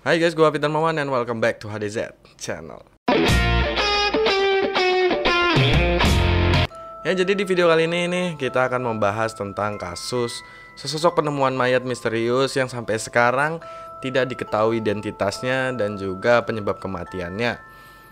Hai 0.00 0.16
guys, 0.16 0.32
gue 0.32 0.48
Peter 0.48 0.72
Mawan 0.72 0.96
and 0.96 1.12
welcome 1.12 1.44
back 1.44 1.60
to 1.60 1.68
HDZ 1.68 2.08
channel. 2.40 2.80
Ya 7.04 7.12
jadi 7.12 7.36
di 7.36 7.44
video 7.44 7.68
kali 7.68 7.84
ini 7.84 8.08
nih 8.08 8.26
kita 8.40 8.64
akan 8.72 8.80
membahas 8.80 9.36
tentang 9.36 9.76
kasus 9.76 10.40
sesosok 10.80 11.20
penemuan 11.20 11.52
mayat 11.52 11.84
misterius 11.84 12.56
yang 12.56 12.64
sampai 12.64 12.96
sekarang 12.96 13.60
tidak 14.00 14.32
diketahui 14.32 14.80
identitasnya 14.80 15.76
dan 15.76 16.00
juga 16.00 16.48
penyebab 16.48 16.80
kematiannya. 16.80 17.60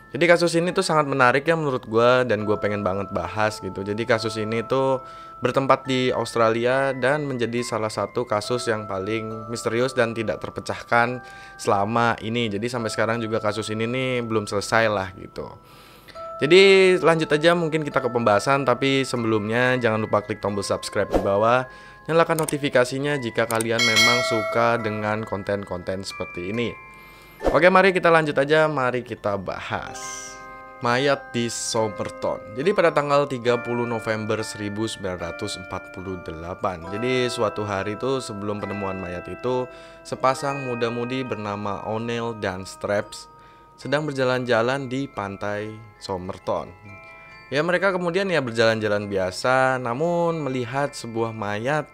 Jadi 0.08 0.24
kasus 0.24 0.56
ini 0.56 0.72
tuh 0.72 0.80
sangat 0.80 1.04
menarik 1.04 1.44
ya 1.44 1.52
menurut 1.52 1.84
gue 1.84 2.24
dan 2.24 2.48
gue 2.48 2.56
pengen 2.56 2.80
banget 2.80 3.12
bahas 3.12 3.60
gitu. 3.60 3.84
Jadi 3.84 4.08
kasus 4.08 4.40
ini 4.40 4.64
tuh 4.64 5.04
bertempat 5.44 5.84
di 5.84 6.08
Australia 6.08 6.96
dan 6.96 7.28
menjadi 7.28 7.60
salah 7.60 7.92
satu 7.92 8.24
kasus 8.24 8.72
yang 8.72 8.88
paling 8.88 9.52
misterius 9.52 9.92
dan 9.92 10.16
tidak 10.16 10.40
terpecahkan 10.40 11.20
selama 11.60 12.16
ini. 12.24 12.48
Jadi 12.48 12.72
sampai 12.72 12.88
sekarang 12.88 13.20
juga 13.20 13.36
kasus 13.36 13.68
ini 13.68 13.84
nih 13.84 14.24
belum 14.24 14.48
selesai 14.48 14.88
lah 14.88 15.12
gitu. 15.12 15.44
Jadi 16.40 16.94
lanjut 17.04 17.28
aja 17.28 17.52
mungkin 17.52 17.84
kita 17.84 18.00
ke 18.00 18.08
pembahasan 18.08 18.64
tapi 18.64 19.04
sebelumnya 19.04 19.76
jangan 19.76 20.00
lupa 20.00 20.24
klik 20.24 20.40
tombol 20.40 20.64
subscribe 20.64 21.12
di 21.12 21.20
bawah. 21.20 21.68
Nyalakan 22.08 22.48
notifikasinya 22.48 23.20
jika 23.20 23.44
kalian 23.44 23.84
memang 23.84 24.24
suka 24.24 24.80
dengan 24.80 25.28
konten-konten 25.28 26.00
seperti 26.00 26.56
ini. 26.56 26.87
Oke 27.38 27.70
mari 27.70 27.94
kita 27.94 28.10
lanjut 28.10 28.34
aja. 28.34 28.66
Mari 28.66 29.06
kita 29.06 29.38
bahas 29.38 30.26
Mayat 30.82 31.30
di 31.30 31.46
Somerton. 31.46 32.42
Jadi 32.58 32.74
pada 32.74 32.90
tanggal 32.90 33.30
30 33.30 33.62
November 33.86 34.42
1948 34.42 35.70
Jadi 36.90 37.12
suatu 37.30 37.62
hari 37.62 37.94
itu 37.94 38.18
sebelum 38.18 38.58
penemuan 38.58 38.98
mayat 38.98 39.22
itu 39.30 39.70
Sepasang 40.02 40.66
muda-mudi 40.66 41.22
bernama 41.22 41.86
O'Neill 41.86 42.34
dan 42.42 42.66
Straps 42.66 43.30
Sedang 43.78 44.02
berjalan-jalan 44.02 44.90
di 44.90 45.06
pantai 45.06 45.78
Somerton. 46.02 46.74
Ya 47.54 47.62
mereka 47.62 47.94
kemudian 47.94 48.26
ya 48.26 48.42
berjalan-jalan 48.42 49.06
biasa 49.06 49.78
Namun 49.78 50.42
melihat 50.42 50.90
sebuah 50.90 51.30
mayat 51.30 51.86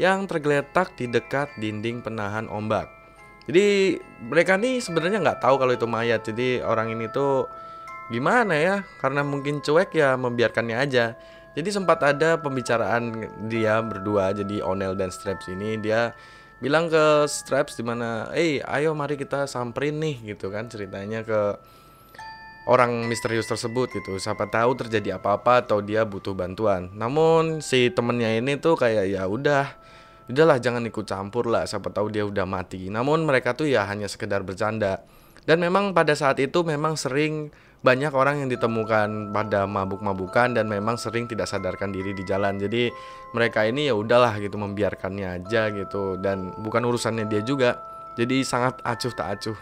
yang 0.00 0.24
tergeletak 0.24 0.96
di 0.96 1.04
dekat 1.04 1.52
dinding 1.60 2.00
penahan 2.00 2.48
ombak 2.48 3.03
jadi 3.44 4.00
mereka 4.24 4.56
nih 4.56 4.80
sebenarnya 4.80 5.20
nggak 5.20 5.40
tahu 5.44 5.60
kalau 5.60 5.72
itu 5.76 5.84
mayat. 5.84 6.24
Jadi 6.24 6.64
orang 6.64 6.96
ini 6.96 7.12
tuh 7.12 7.44
gimana 8.08 8.56
ya? 8.56 8.76
Karena 9.00 9.20
mungkin 9.20 9.60
cuek 9.60 9.92
ya 9.92 10.16
membiarkannya 10.16 10.76
aja. 10.80 11.12
Jadi 11.54 11.68
sempat 11.70 12.02
ada 12.02 12.40
pembicaraan 12.40 13.30
dia 13.46 13.78
berdua 13.78 14.34
jadi 14.34 14.58
Onel 14.64 14.98
dan 14.98 15.14
Straps 15.14 15.46
ini 15.46 15.78
dia 15.78 16.10
bilang 16.58 16.90
ke 16.90 17.30
Straps 17.30 17.78
di 17.78 17.86
mana 17.86 18.26
eh 18.34 18.58
ayo 18.58 18.90
mari 18.96 19.14
kita 19.14 19.46
samperin 19.46 20.02
nih 20.02 20.34
gitu 20.34 20.50
kan 20.50 20.66
ceritanya 20.66 21.22
ke 21.22 21.54
orang 22.66 23.06
misterius 23.06 23.46
tersebut 23.46 23.92
gitu. 23.92 24.16
Siapa 24.18 24.48
tahu 24.50 24.74
terjadi 24.74 25.20
apa-apa 25.20 25.62
atau 25.62 25.78
dia 25.84 26.02
butuh 26.02 26.32
bantuan. 26.34 26.90
Namun 26.96 27.60
si 27.60 27.92
temennya 27.92 28.34
ini 28.34 28.56
tuh 28.58 28.74
kayak 28.74 29.14
ya 29.14 29.28
udah 29.28 29.84
udahlah 30.30 30.56
jangan 30.56 30.84
ikut 30.88 31.04
campur 31.04 31.48
lah 31.52 31.68
siapa 31.68 31.92
tahu 31.92 32.08
dia 32.08 32.24
udah 32.24 32.48
mati. 32.48 32.88
Namun 32.88 33.28
mereka 33.28 33.52
tuh 33.52 33.68
ya 33.68 33.84
hanya 33.84 34.08
sekedar 34.08 34.40
bercanda. 34.44 35.04
Dan 35.44 35.60
memang 35.60 35.92
pada 35.92 36.16
saat 36.16 36.40
itu 36.40 36.64
memang 36.64 36.96
sering 36.96 37.52
banyak 37.84 38.16
orang 38.16 38.40
yang 38.40 38.48
ditemukan 38.48 39.28
pada 39.28 39.68
mabuk-mabukan 39.68 40.56
dan 40.56 40.64
memang 40.64 40.96
sering 40.96 41.28
tidak 41.28 41.44
sadarkan 41.44 41.92
diri 41.92 42.16
di 42.16 42.24
jalan. 42.24 42.56
Jadi 42.56 42.88
mereka 43.36 43.68
ini 43.68 43.92
ya 43.92 43.94
udahlah 43.94 44.40
gitu 44.40 44.56
membiarkannya 44.56 45.44
aja 45.44 45.68
gitu. 45.68 46.16
Dan 46.16 46.56
bukan 46.64 46.88
urusannya 46.88 47.28
dia 47.28 47.44
juga. 47.44 47.76
Jadi 48.16 48.40
sangat 48.40 48.80
acuh 48.80 49.12
tak 49.12 49.28
acuh. 49.36 49.58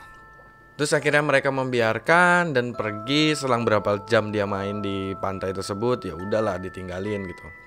Terus 0.78 0.94
akhirnya 0.94 1.27
mereka 1.27 1.50
membiarkan 1.50 2.55
dan 2.55 2.78
pergi. 2.78 3.34
Selang 3.34 3.66
berapa 3.66 4.06
jam 4.06 4.30
dia 4.30 4.46
main 4.46 4.78
di 4.78 5.18
pantai 5.18 5.50
tersebut 5.50 6.06
ya 6.06 6.14
udahlah 6.14 6.62
ditinggalin 6.62 7.27
gitu. 7.27 7.61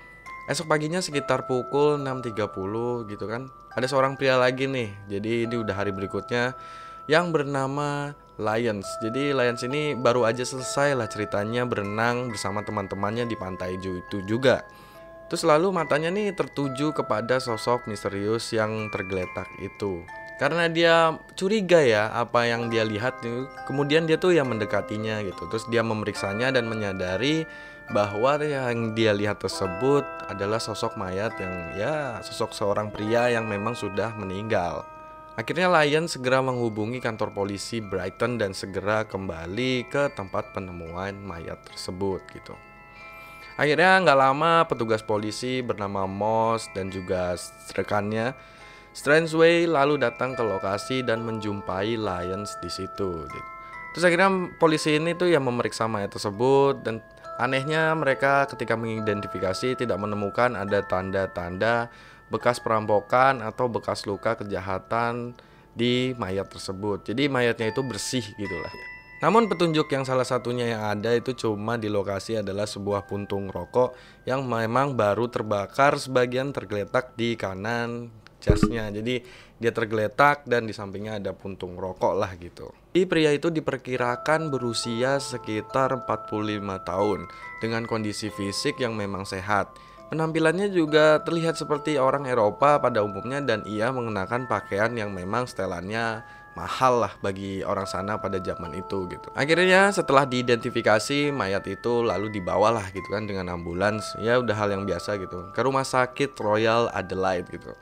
Esok 0.46 0.70
paginya 0.70 1.02
sekitar 1.02 1.50
pukul 1.50 1.98
6.30 1.98 3.10
gitu 3.10 3.24
kan. 3.26 3.50
Ada 3.74 3.90
seorang 3.90 4.14
pria 4.14 4.38
lagi 4.38 4.70
nih. 4.70 4.94
Jadi 5.10 5.50
ini 5.50 5.54
udah 5.58 5.74
hari 5.74 5.90
berikutnya 5.90 6.54
Yang 7.10 7.26
bernama 7.34 8.14
Lions. 8.38 8.86
Jadi 9.02 9.34
Lions 9.34 9.62
ini 9.66 9.98
baru 9.98 10.22
aja 10.22 10.46
selesai 10.46 10.94
lah 10.94 11.10
ceritanya 11.10 11.66
Berenang 11.66 12.30
bersama 12.30 12.62
teman-temannya 12.62 13.26
di 13.26 13.34
pantai 13.34 13.78
itu 13.78 14.22
juga. 14.26 14.62
Terus 15.26 15.42
lalu 15.42 15.74
matanya 15.74 16.14
nih 16.14 16.30
tertuju 16.38 16.94
kepada 16.94 17.42
sosok 17.42 17.90
misterius 17.90 18.54
yang 18.54 18.86
tergeletak 18.94 19.50
itu. 19.58 20.06
Karena 20.38 20.68
dia 20.70 21.16
curiga 21.34 21.80
ya 21.80 22.12
apa 22.12 22.44
yang 22.46 22.68
dia 22.68 22.84
lihat 22.84 23.24
kemudian 23.66 24.04
dia 24.06 24.20
tuh 24.20 24.36
yang 24.36 24.46
mendekatinya 24.46 25.24
gitu. 25.26 25.48
Terus 25.50 25.66
dia 25.72 25.82
memeriksanya 25.82 26.54
dan 26.54 26.70
menyadari 26.70 27.42
bahwa 27.94 28.42
yang 28.42 28.98
dia 28.98 29.14
lihat 29.14 29.38
tersebut 29.38 30.02
adalah 30.26 30.58
sosok 30.58 30.98
mayat 30.98 31.30
yang 31.38 31.54
ya 31.78 32.18
sosok 32.18 32.50
seorang 32.50 32.90
pria 32.90 33.30
yang 33.30 33.46
memang 33.46 33.78
sudah 33.78 34.10
meninggal 34.18 34.82
akhirnya 35.38 35.70
Lion 35.70 36.10
segera 36.10 36.42
menghubungi 36.42 36.98
kantor 36.98 37.30
polisi 37.30 37.78
Brighton 37.78 38.42
dan 38.42 38.50
segera 38.58 39.06
kembali 39.06 39.86
ke 39.86 40.10
tempat 40.18 40.50
penemuan 40.50 41.14
mayat 41.22 41.62
tersebut 41.62 42.26
gitu 42.34 42.58
akhirnya 43.54 44.02
nggak 44.02 44.18
lama 44.18 44.66
petugas 44.66 45.06
polisi 45.06 45.62
bernama 45.62 46.10
Moss 46.10 46.66
dan 46.74 46.90
juga 46.90 47.38
rekannya 47.70 48.34
Strange 48.96 49.68
lalu 49.68 50.00
datang 50.00 50.32
ke 50.32 50.40
lokasi 50.40 51.04
dan 51.04 51.20
menjumpai 51.20 52.00
Lions 52.00 52.56
di 52.64 52.72
situ. 52.72 53.28
Terus 53.92 54.04
akhirnya 54.08 54.48
polisi 54.56 54.96
ini 54.96 55.12
tuh 55.12 55.28
yang 55.28 55.44
memeriksa 55.44 55.84
mayat 55.84 56.16
tersebut 56.16 56.80
dan 56.80 57.04
anehnya 57.36 57.92
mereka 57.96 58.48
ketika 58.48 58.76
mengidentifikasi 58.76 59.76
tidak 59.76 59.98
menemukan 60.00 60.56
ada 60.56 60.84
tanda-tanda 60.84 61.88
bekas 62.32 62.58
perampokan 62.58 63.44
atau 63.44 63.70
bekas 63.70 64.04
luka 64.04 64.34
kejahatan 64.34 65.36
di 65.76 66.16
mayat 66.16 66.48
tersebut. 66.48 67.04
Jadi 67.06 67.28
mayatnya 67.28 67.70
itu 67.70 67.84
bersih 67.84 68.24
gitu 68.24 68.56
lah 68.58 68.72
ya. 68.72 68.86
Namun 69.16 69.48
petunjuk 69.48 69.88
yang 69.88 70.04
salah 70.04 70.28
satunya 70.28 70.76
yang 70.76 70.82
ada 70.92 71.16
itu 71.16 71.32
cuma 71.32 71.80
di 71.80 71.88
lokasi 71.88 72.36
adalah 72.36 72.68
sebuah 72.68 73.08
puntung 73.08 73.48
rokok 73.48 73.96
yang 74.28 74.44
memang 74.44 74.92
baru 74.92 75.32
terbakar 75.32 75.96
sebagian 75.96 76.52
tergeletak 76.52 77.16
di 77.16 77.32
kanan 77.32 78.12
jasnya. 78.40 78.88
Jadi 78.92 79.22
dia 79.56 79.72
tergeletak 79.72 80.44
dan 80.44 80.68
di 80.68 80.76
sampingnya 80.76 81.16
ada 81.16 81.32
puntung 81.32 81.80
rokok 81.80 82.14
lah 82.16 82.32
gitu. 82.36 82.72
Jadi 82.92 83.04
pria 83.08 83.32
itu 83.32 83.48
diperkirakan 83.52 84.48
berusia 84.52 85.20
sekitar 85.20 86.04
45 86.04 86.60
tahun 86.84 87.20
dengan 87.60 87.82
kondisi 87.84 88.28
fisik 88.32 88.80
yang 88.80 88.96
memang 88.96 89.24
sehat. 89.24 89.72
Penampilannya 90.06 90.70
juga 90.70 91.18
terlihat 91.26 91.58
seperti 91.58 91.98
orang 91.98 92.30
Eropa 92.30 92.78
pada 92.78 93.02
umumnya 93.02 93.42
dan 93.42 93.66
ia 93.66 93.90
mengenakan 93.90 94.46
pakaian 94.46 94.94
yang 94.94 95.10
memang 95.10 95.50
setelannya 95.50 96.22
mahal 96.56 97.04
lah 97.04 97.12
bagi 97.20 97.60
orang 97.66 97.84
sana 97.84 98.16
pada 98.16 98.40
zaman 98.40 98.72
itu 98.72 99.04
gitu. 99.12 99.28
Akhirnya 99.36 99.92
setelah 99.92 100.24
diidentifikasi 100.24 101.34
mayat 101.34 101.68
itu 101.68 102.00
lalu 102.00 102.32
dibawalah 102.32 102.88
gitu 102.96 103.04
kan 103.12 103.28
dengan 103.28 103.52
ambulans. 103.52 104.16
Ya 104.22 104.40
udah 104.40 104.56
hal 104.56 104.72
yang 104.72 104.88
biasa 104.88 105.20
gitu. 105.20 105.52
Ke 105.52 105.60
rumah 105.66 105.84
sakit 105.84 106.32
Royal 106.40 106.88
Adelaide 106.96 107.50
gitu. 107.52 107.76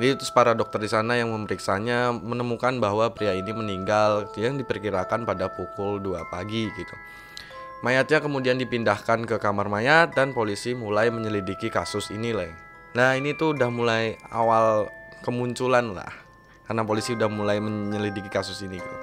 Jadi 0.00 0.16
terus 0.16 0.32
para 0.32 0.56
dokter 0.56 0.80
di 0.80 0.88
sana 0.88 1.20
yang 1.20 1.28
memeriksanya 1.28 2.08
menemukan 2.08 2.80
bahwa 2.80 3.12
pria 3.12 3.36
ini 3.36 3.52
meninggal 3.52 4.32
yang 4.32 4.56
diperkirakan 4.56 5.28
pada 5.28 5.52
pukul 5.52 6.00
2 6.00 6.24
pagi 6.32 6.72
gitu. 6.72 6.96
Mayatnya 7.84 8.24
kemudian 8.24 8.56
dipindahkan 8.56 9.28
ke 9.28 9.36
kamar 9.36 9.68
mayat 9.68 10.16
dan 10.16 10.32
polisi 10.32 10.72
mulai 10.72 11.12
menyelidiki 11.12 11.68
kasus 11.68 12.08
ini 12.08 12.32
lah. 12.32 12.48
Nah 12.96 13.12
ini 13.12 13.36
tuh 13.36 13.52
udah 13.52 13.68
mulai 13.68 14.16
awal 14.32 14.88
kemunculan 15.20 15.92
lah 15.92 16.08
karena 16.64 16.80
polisi 16.80 17.12
udah 17.12 17.28
mulai 17.28 17.60
menyelidiki 17.60 18.32
kasus 18.32 18.64
ini 18.64 18.80
gitu. 18.80 18.98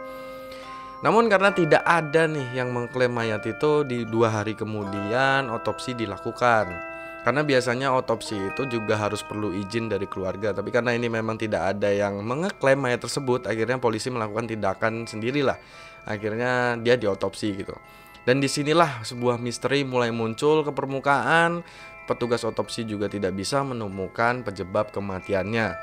Namun 1.06 1.30
karena 1.30 1.54
tidak 1.54 1.86
ada 1.86 2.26
nih 2.26 2.58
yang 2.58 2.74
mengklaim 2.74 3.14
mayat 3.14 3.46
itu 3.46 3.86
di 3.86 4.02
dua 4.02 4.34
hari 4.34 4.58
kemudian 4.58 5.46
otopsi 5.54 5.94
dilakukan 5.94 6.97
karena 7.28 7.44
biasanya 7.44 7.92
otopsi 7.92 8.40
itu 8.40 8.64
juga 8.72 8.96
harus 8.96 9.20
perlu 9.20 9.52
izin 9.52 9.92
dari 9.92 10.08
keluarga 10.08 10.56
tapi 10.56 10.72
karena 10.72 10.96
ini 10.96 11.12
memang 11.12 11.36
tidak 11.36 11.76
ada 11.76 11.92
yang 11.92 12.24
mengeklaim 12.24 12.80
mayat 12.80 13.04
tersebut 13.04 13.52
akhirnya 13.52 13.84
polisi 13.84 14.08
melakukan 14.08 14.48
tindakan 14.48 15.04
sendirilah. 15.04 15.60
Akhirnya 16.08 16.80
dia 16.80 16.96
diotopsi 16.96 17.52
gitu. 17.52 17.76
Dan 18.24 18.40
di 18.40 18.48
sinilah 18.48 19.04
sebuah 19.04 19.44
misteri 19.44 19.84
mulai 19.84 20.08
muncul 20.16 20.64
ke 20.64 20.72
permukaan. 20.72 21.68
Petugas 22.08 22.48
otopsi 22.48 22.88
juga 22.88 23.12
tidak 23.12 23.36
bisa 23.36 23.60
menemukan 23.60 24.48
penyebab 24.48 24.96
kematiannya 24.96 25.76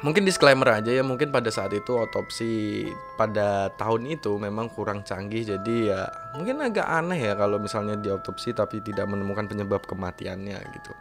mungkin 0.00 0.24
disclaimer 0.24 0.80
aja 0.80 0.88
ya 0.88 1.04
mungkin 1.04 1.28
pada 1.28 1.52
saat 1.52 1.76
itu 1.76 1.92
otopsi 1.92 2.84
pada 3.20 3.68
tahun 3.76 4.08
itu 4.08 4.40
memang 4.40 4.72
kurang 4.72 5.04
canggih 5.04 5.44
jadi 5.44 5.76
ya 5.92 6.02
mungkin 6.36 6.64
agak 6.64 6.88
aneh 6.88 7.20
ya 7.20 7.36
kalau 7.36 7.60
misalnya 7.60 8.00
diotopsi 8.00 8.56
tapi 8.56 8.80
tidak 8.80 9.04
menemukan 9.08 9.44
penyebab 9.44 9.84
kematiannya 9.84 10.56
gitu 10.56 10.92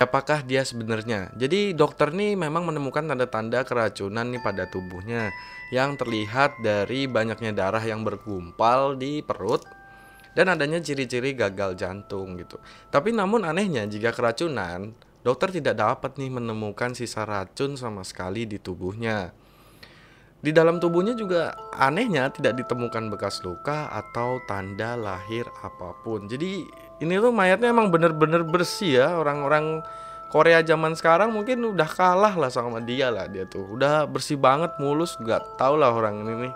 apakah 0.00 0.40
dia 0.40 0.64
sebenarnya. 0.64 1.28
Jadi 1.36 1.76
dokter 1.76 2.10
nih 2.10 2.34
memang 2.34 2.64
menemukan 2.64 3.04
tanda-tanda 3.04 3.62
keracunan 3.68 4.32
nih 4.32 4.40
pada 4.40 4.64
tubuhnya 4.66 5.28
yang 5.70 5.94
terlihat 6.00 6.56
dari 6.64 7.04
banyaknya 7.04 7.52
darah 7.52 7.84
yang 7.84 8.00
bergumpal 8.02 8.96
di 8.96 9.20
perut 9.20 9.62
dan 10.32 10.48
adanya 10.48 10.80
ciri-ciri 10.80 11.36
gagal 11.36 11.76
jantung 11.76 12.40
gitu. 12.40 12.56
Tapi 12.88 13.12
namun 13.12 13.44
anehnya 13.44 13.84
jika 13.84 14.16
keracunan, 14.16 14.96
dokter 15.20 15.52
tidak 15.52 15.76
dapat 15.76 16.16
nih 16.16 16.32
menemukan 16.32 16.96
sisa 16.96 17.24
racun 17.28 17.76
sama 17.76 18.04
sekali 18.06 18.48
di 18.48 18.56
tubuhnya. 18.56 19.32
Di 20.40 20.56
dalam 20.56 20.80
tubuhnya 20.80 21.12
juga 21.12 21.52
anehnya 21.76 22.32
tidak 22.32 22.64
ditemukan 22.64 23.12
bekas 23.12 23.44
luka 23.44 23.92
atau 23.92 24.40
tanda 24.48 24.96
lahir 24.96 25.44
apa 25.60 25.92
pun. 26.00 26.24
Jadi 26.24 26.64
ini 27.04 27.14
tuh 27.20 27.28
mayatnya 27.28 27.68
emang 27.68 27.92
bener-bener 27.92 28.40
bersih 28.48 29.04
ya. 29.04 29.08
Orang-orang 29.20 29.84
Korea 30.32 30.64
zaman 30.64 30.96
sekarang 30.96 31.36
mungkin 31.36 31.60
udah 31.60 31.84
kalah 31.84 32.32
lah 32.40 32.48
sama 32.48 32.80
dia 32.80 33.12
lah. 33.12 33.28
Dia 33.28 33.44
tuh 33.44 33.68
udah 33.68 34.08
bersih 34.08 34.40
banget 34.40 34.72
mulus. 34.80 35.20
Nggak 35.20 35.60
tau 35.60 35.76
lah 35.76 35.92
orang 35.92 36.24
ini 36.24 36.48
nih. 36.48 36.54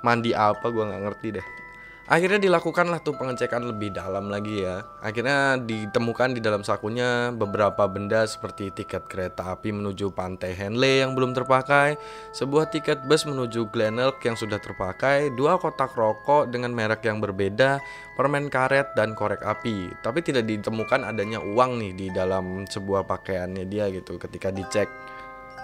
Mandi 0.00 0.32
apa 0.32 0.64
gua 0.72 0.88
nggak 0.88 1.02
ngerti 1.04 1.28
deh 1.36 1.65
Akhirnya 2.06 2.38
dilakukanlah 2.38 3.02
tuh 3.02 3.18
pengecekan 3.18 3.66
lebih 3.66 3.90
dalam 3.90 4.30
lagi 4.30 4.62
ya. 4.62 4.86
Akhirnya 5.02 5.58
ditemukan 5.58 6.38
di 6.38 6.40
dalam 6.40 6.62
sakunya 6.62 7.34
beberapa 7.34 7.82
benda 7.90 8.22
seperti 8.22 8.70
tiket 8.70 9.10
kereta 9.10 9.50
api 9.50 9.74
menuju 9.74 10.14
pantai 10.14 10.54
Henley 10.54 11.02
yang 11.02 11.18
belum 11.18 11.34
terpakai, 11.34 11.98
sebuah 12.30 12.70
tiket 12.70 13.10
bus 13.10 13.26
menuju 13.26 13.74
Glenelg 13.74 14.22
yang 14.22 14.38
sudah 14.38 14.62
terpakai, 14.62 15.34
dua 15.34 15.58
kotak 15.58 15.98
rokok 15.98 16.46
dengan 16.46 16.70
merek 16.70 17.02
yang 17.02 17.18
berbeda, 17.18 17.82
permen 18.14 18.54
karet 18.54 18.94
dan 18.94 19.18
korek 19.18 19.42
api. 19.42 19.90
Tapi 19.98 20.22
tidak 20.22 20.46
ditemukan 20.46 21.10
adanya 21.10 21.42
uang 21.42 21.82
nih 21.82 21.90
di 21.90 22.06
dalam 22.14 22.70
sebuah 22.70 23.02
pakaiannya 23.02 23.66
dia 23.66 23.90
gitu 23.90 24.14
ketika 24.14 24.54
dicek. 24.54 24.86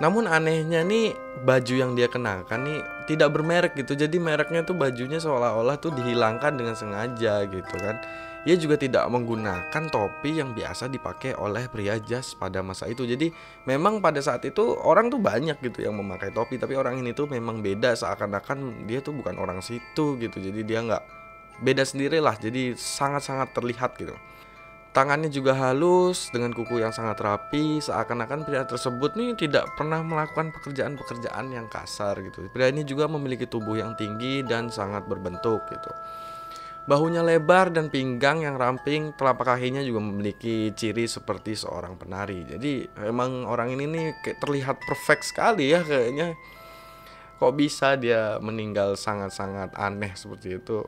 Namun 0.03 0.27
anehnya 0.27 0.83
nih 0.83 1.15
baju 1.47 1.75
yang 1.79 1.95
dia 1.95 2.11
kenakan 2.11 2.67
nih 2.67 2.79
tidak 3.07 3.39
bermerek 3.39 3.79
gitu. 3.79 3.95
Jadi 3.95 4.19
mereknya 4.19 4.67
tuh 4.67 4.75
bajunya 4.75 5.23
seolah-olah 5.23 5.79
tuh 5.79 5.95
dihilangkan 5.95 6.59
dengan 6.59 6.75
sengaja 6.75 7.47
gitu 7.47 7.75
kan. 7.79 8.03
Ia 8.43 8.59
juga 8.59 8.75
tidak 8.75 9.07
menggunakan 9.07 9.87
topi 9.95 10.43
yang 10.43 10.51
biasa 10.59 10.91
dipakai 10.91 11.39
oleh 11.39 11.71
pria 11.71 12.03
jas 12.03 12.35
pada 12.35 12.59
masa 12.59 12.91
itu. 12.91 13.07
Jadi 13.07 13.31
memang 13.71 14.03
pada 14.03 14.19
saat 14.19 14.43
itu 14.43 14.75
orang 14.83 15.07
tuh 15.07 15.23
banyak 15.23 15.63
gitu 15.63 15.87
yang 15.87 15.95
memakai 15.95 16.35
topi, 16.35 16.59
tapi 16.59 16.75
orang 16.75 16.99
ini 16.99 17.15
tuh 17.15 17.31
memang 17.31 17.63
beda 17.63 17.95
seakan-akan 17.95 18.91
dia 18.91 18.99
tuh 18.99 19.15
bukan 19.15 19.39
orang 19.39 19.63
situ 19.63 20.19
gitu. 20.19 20.43
Jadi 20.43 20.67
dia 20.67 20.83
nggak 20.83 21.03
beda 21.63 21.87
sendiri 21.87 22.19
lah. 22.19 22.35
Jadi 22.35 22.75
sangat-sangat 22.75 23.55
terlihat 23.55 23.95
gitu. 24.03 24.19
Tangannya 24.93 25.33
juga 25.33 25.57
halus 25.57 26.29
dengan 26.37 26.53
kuku 26.53 26.85
yang 26.85 26.93
sangat 26.93 27.17
rapi, 27.25 27.81
seakan-akan 27.81 28.45
pria 28.45 28.69
tersebut 28.69 29.17
nih 29.17 29.33
tidak 29.41 29.73
pernah 29.73 30.05
melakukan 30.05 30.53
pekerjaan-pekerjaan 30.53 31.49
yang 31.49 31.65
kasar 31.73 32.21
gitu. 32.21 32.45
Pria 32.53 32.69
ini 32.69 32.85
juga 32.85 33.09
memiliki 33.09 33.49
tubuh 33.49 33.81
yang 33.81 33.97
tinggi 33.97 34.45
dan 34.45 34.69
sangat 34.69 35.09
berbentuk 35.09 35.65
gitu. 35.73 35.91
Bahunya 36.85 37.25
lebar 37.25 37.73
dan 37.73 37.89
pinggang 37.89 38.45
yang 38.45 38.61
ramping, 38.61 39.17
telapak 39.17 39.57
kakinya 39.57 39.81
juga 39.81 40.05
memiliki 40.05 40.77
ciri 40.77 41.09
seperti 41.09 41.57
seorang 41.57 41.97
penari. 41.97 42.45
Jadi 42.45 42.85
emang 43.09 43.49
orang 43.49 43.73
ini 43.73 43.89
nih 43.89 44.07
kayak 44.21 44.39
terlihat 44.45 44.77
perfect 44.85 45.25
sekali 45.25 45.73
ya 45.73 45.81
kayaknya. 45.81 46.37
Kok 47.41 47.55
bisa 47.57 47.97
dia 47.97 48.37
meninggal 48.45 49.01
sangat-sangat 49.01 49.73
aneh 49.73 50.13
seperti 50.13 50.61
itu? 50.61 50.85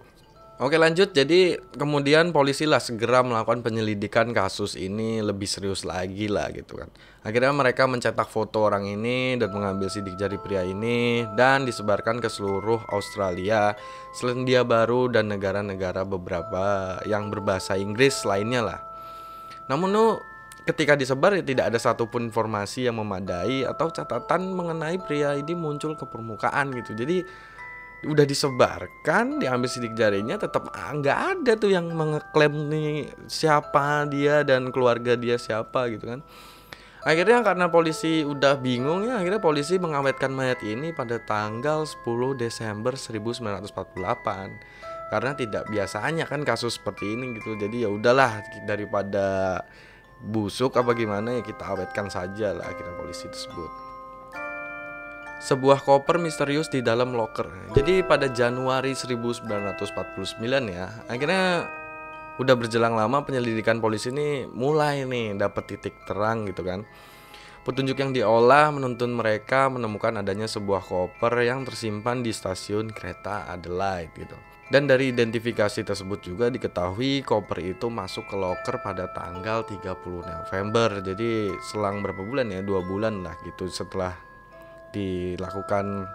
Oke 0.55 0.79
lanjut, 0.79 1.11
jadi 1.11 1.59
kemudian 1.75 2.31
polisi 2.31 2.63
lah 2.63 2.79
segera 2.79 3.27
melakukan 3.27 3.67
penyelidikan 3.67 4.31
kasus 4.31 4.79
ini 4.79 5.19
lebih 5.19 5.51
serius 5.51 5.83
lagi 5.83 6.31
lah 6.31 6.47
gitu 6.55 6.79
kan. 6.79 6.87
Akhirnya 7.27 7.51
mereka 7.51 7.91
mencetak 7.91 8.31
foto 8.31 8.71
orang 8.71 8.87
ini 8.87 9.35
dan 9.35 9.51
mengambil 9.51 9.91
sidik 9.91 10.15
jari 10.15 10.39
pria 10.39 10.63
ini 10.63 11.27
dan 11.35 11.67
disebarkan 11.67 12.23
ke 12.23 12.31
seluruh 12.31 12.87
Australia, 12.95 13.75
Selandia 14.15 14.63
Baru 14.63 15.11
dan 15.11 15.27
negara-negara 15.27 16.07
beberapa 16.07 17.03
yang 17.03 17.35
berbahasa 17.35 17.75
Inggris 17.75 18.23
lainnya 18.23 18.63
lah. 18.63 18.81
Namun 19.67 19.91
nu 19.91 20.23
ketika 20.71 20.95
disebar 20.95 21.35
ya 21.35 21.43
tidak 21.43 21.75
ada 21.75 21.83
satupun 21.83 22.31
informasi 22.31 22.87
yang 22.87 23.03
memadai 23.03 23.67
atau 23.67 23.91
catatan 23.91 24.55
mengenai 24.55 25.03
pria 25.03 25.35
ini 25.35 25.59
muncul 25.59 25.99
ke 25.99 26.07
permukaan 26.07 26.71
gitu. 26.79 26.95
Jadi 26.95 27.27
udah 28.05 28.25
disebarkan 28.29 29.41
diambil 29.41 29.69
sidik 29.69 29.97
jarinya 29.97 30.37
tetap 30.37 30.69
ah, 30.73 30.93
nggak 30.93 31.19
ada 31.37 31.53
tuh 31.57 31.73
yang 31.73 31.89
mengeklaim 31.91 32.69
nih 32.71 33.09
siapa 33.27 34.07
dia 34.07 34.45
dan 34.45 34.71
keluarga 34.71 35.17
dia 35.17 35.41
siapa 35.41 35.89
gitu 35.91 36.17
kan. 36.17 36.21
Akhirnya 37.05 37.45
karena 37.45 37.69
polisi 37.69 38.25
udah 38.25 38.57
bingung 38.57 39.05
ya 39.05 39.21
akhirnya 39.21 39.37
polisi 39.37 39.77
mengawetkan 39.77 40.33
mayat 40.33 40.65
ini 40.65 40.97
pada 40.97 41.21
tanggal 41.21 41.85
10 41.85 42.01
Desember 42.41 42.97
1948 42.97 43.77
karena 45.13 45.31
tidak 45.37 45.69
biasanya 45.69 46.25
kan 46.25 46.41
kasus 46.49 46.81
seperti 46.81 47.13
ini 47.13 47.37
gitu. 47.37 47.61
Jadi 47.61 47.85
ya 47.85 47.93
udahlah 47.93 48.41
daripada 48.65 49.61
busuk 50.25 50.81
apa 50.81 50.97
gimana 50.97 51.37
ya 51.37 51.43
kita 51.45 51.77
awetkan 51.77 52.09
saja 52.09 52.57
lah 52.57 52.73
akhirnya 52.73 52.97
polisi 52.97 53.29
tersebut 53.29 53.94
sebuah 55.43 55.83
koper 55.83 56.23
misterius 56.23 56.71
di 56.71 56.85
dalam 56.85 57.15
locker. 57.17 57.51
Jadi 57.75 58.07
pada 58.07 58.31
Januari 58.31 58.95
1949 58.95 60.39
ya, 60.71 60.87
akhirnya 61.11 61.69
udah 62.35 62.55
berjelang 62.59 62.99
lama 62.99 63.23
penyelidikan 63.23 63.79
polisi 63.79 64.11
ini 64.11 64.47
mulai 64.51 65.07
nih 65.07 65.39
dapat 65.39 65.71
titik 65.71 65.95
terang 66.07 66.51
gitu 66.51 66.67
kan. 66.67 66.83
Petunjuk 67.65 67.97
yang 67.97 68.13
diolah 68.13 68.69
menuntun 68.75 69.17
mereka 69.17 69.73
menemukan 69.73 70.21
adanya 70.21 70.45
sebuah 70.45 70.85
koper 70.85 71.33
yang 71.49 71.65
tersimpan 71.65 72.21
di 72.21 72.29
stasiun 72.29 72.93
kereta 72.93 73.49
Adelaide 73.49 74.13
gitu. 74.21 74.37
Dan 74.69 74.85
dari 74.85 75.13
identifikasi 75.13 75.85
tersebut 75.85 76.25
juga 76.25 76.49
diketahui 76.49 77.25
koper 77.25 77.61
itu 77.65 77.89
masuk 77.89 78.29
ke 78.29 78.37
locker 78.37 78.81
pada 78.85 79.09
tanggal 79.13 79.65
30 79.65 79.81
November. 80.25 81.05
Jadi 81.05 81.53
selang 81.73 82.01
berapa 82.05 82.21
bulan 82.21 82.53
ya? 82.53 82.61
Dua 82.61 82.85
bulan 82.85 83.25
lah 83.25 83.37
gitu 83.45 83.69
setelah 83.69 84.17
dilakukan 84.95 86.07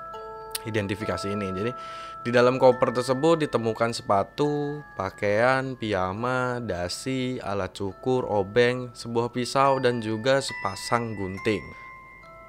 identifikasi 0.64 1.28
ini. 1.36 1.52
Jadi 1.52 1.72
di 2.20 2.32
dalam 2.36 2.60
koper 2.60 2.92
tersebut 2.92 3.48
ditemukan 3.48 3.96
sepatu, 3.96 4.84
pakaian, 5.00 5.76
piyama, 5.80 6.60
dasi, 6.60 7.40
alat 7.40 7.72
cukur, 7.72 8.28
obeng, 8.28 8.92
sebuah 8.92 9.32
pisau 9.32 9.80
dan 9.80 10.04
juga 10.04 10.44
sepasang 10.44 11.16
gunting. 11.16 11.64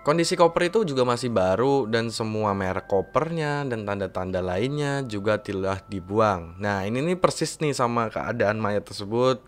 Kondisi 0.00 0.32
koper 0.32 0.72
itu 0.72 0.82
juga 0.88 1.04
masih 1.04 1.28
baru 1.28 1.84
dan 1.84 2.08
semua 2.08 2.56
merek 2.56 2.88
kopernya 2.88 3.68
dan 3.68 3.84
tanda-tanda 3.84 4.40
lainnya 4.40 5.04
juga 5.04 5.36
telah 5.36 5.76
dibuang. 5.86 6.56
Nah 6.56 6.88
ini 6.88 7.04
nih 7.04 7.20
persis 7.20 7.60
nih 7.60 7.76
sama 7.76 8.08
keadaan 8.08 8.56
mayat 8.56 8.88
tersebut 8.88 9.44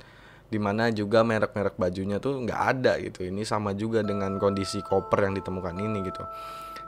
di 0.53 0.61
mana 0.61 0.93
juga 0.93 1.25
merek-merek 1.25 1.81
bajunya 1.81 2.21
tuh 2.21 2.45
nggak 2.45 2.61
ada 2.69 3.01
gitu. 3.01 3.25
Ini 3.25 3.49
sama 3.49 3.73
juga 3.73 4.05
dengan 4.05 4.37
kondisi 4.37 4.85
koper 4.85 5.25
yang 5.25 5.35
ditemukan 5.41 5.73
ini 5.81 6.05
gitu. 6.05 6.21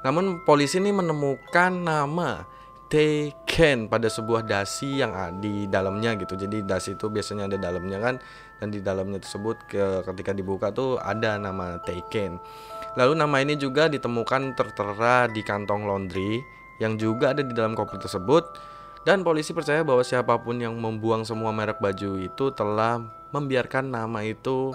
Namun 0.04 0.44
polisi 0.44 0.78
ini 0.78 0.92
menemukan 0.92 1.72
nama 1.72 2.44
Taken 2.84 3.90
pada 3.90 4.06
sebuah 4.06 4.46
dasi 4.46 5.02
yang 5.02 5.16
di 5.42 5.66
dalamnya 5.66 6.14
gitu. 6.20 6.38
Jadi 6.38 6.62
dasi 6.62 6.94
itu 6.94 7.10
biasanya 7.10 7.50
ada 7.50 7.58
dalamnya 7.58 7.98
kan 7.98 8.14
dan 8.60 8.68
di 8.70 8.78
dalamnya 8.78 9.18
tersebut 9.18 9.56
ke, 9.66 10.04
ketika 10.06 10.30
dibuka 10.30 10.70
tuh 10.70 11.00
ada 11.00 11.40
nama 11.40 11.80
Taken. 11.82 12.38
Lalu 12.94 13.12
nama 13.18 13.36
ini 13.42 13.58
juga 13.58 13.90
ditemukan 13.90 14.54
tertera 14.54 15.26
di 15.26 15.42
kantong 15.42 15.88
laundry 15.88 16.38
yang 16.78 16.94
juga 16.94 17.34
ada 17.34 17.42
di 17.42 17.50
dalam 17.50 17.74
kopi 17.74 17.98
tersebut 17.98 18.46
dan 19.02 19.26
polisi 19.26 19.50
percaya 19.50 19.82
bahwa 19.82 20.06
siapa 20.06 20.38
pun 20.38 20.62
yang 20.62 20.78
membuang 20.78 21.26
semua 21.26 21.50
merek 21.50 21.82
baju 21.82 22.20
itu 22.20 22.44
telah 22.54 23.02
membiarkan 23.34 23.90
nama 23.90 24.22
itu 24.22 24.70